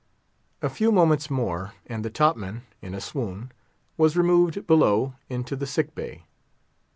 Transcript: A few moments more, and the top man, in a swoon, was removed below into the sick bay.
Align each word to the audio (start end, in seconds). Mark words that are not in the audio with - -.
A 0.63 0.69
few 0.71 0.91
moments 0.91 1.29
more, 1.29 1.73
and 1.85 2.03
the 2.03 2.09
top 2.09 2.35
man, 2.35 2.63
in 2.81 2.95
a 2.95 2.99
swoon, 2.99 3.51
was 3.97 4.17
removed 4.17 4.65
below 4.65 5.13
into 5.29 5.55
the 5.55 5.67
sick 5.67 5.93
bay. 5.93 6.23